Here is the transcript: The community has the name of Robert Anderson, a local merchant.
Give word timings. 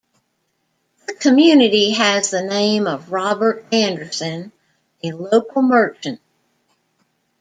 The 1.05 1.13
community 1.13 1.91
has 1.91 2.31
the 2.31 2.41
name 2.41 2.87
of 2.87 3.11
Robert 3.11 3.63
Anderson, 3.71 4.51
a 5.03 5.11
local 5.11 5.61
merchant. 5.61 6.19